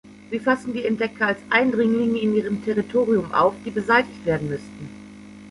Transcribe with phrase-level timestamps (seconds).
[0.31, 4.89] Sie fassen die Entdecker als Eindringlinge in ihrem Territorium auf, die beseitigt werden müssten.